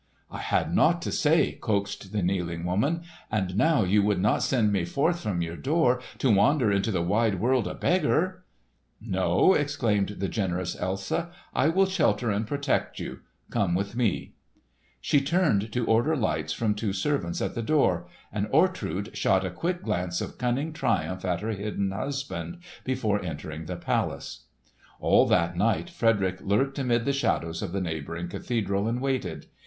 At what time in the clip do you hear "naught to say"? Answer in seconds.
0.75-1.51